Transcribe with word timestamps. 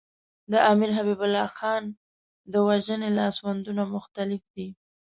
د 0.51 0.53
امیر 0.71 0.89
حبیب 0.97 1.19
الله 1.25 1.47
خان 1.57 1.83
د 2.51 2.53
وژنې 2.67 3.09
لاسوندونه 3.17 3.83
مختلف 3.95 4.41
دي. 4.55 4.67